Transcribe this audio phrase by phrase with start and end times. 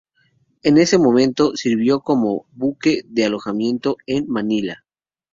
[0.63, 4.83] En ese momento, sirvió como buque de alojamiento en Manila.